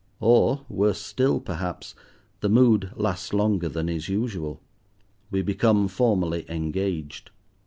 [0.19, 1.93] Or worse still, perhaps,
[2.39, 4.59] the mood lasts longer than is usual.
[5.29, 7.29] We become formally engaged.